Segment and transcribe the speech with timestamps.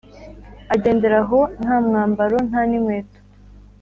[0.73, 3.19] agendera aho, nta mwabaro nta n’inkweto.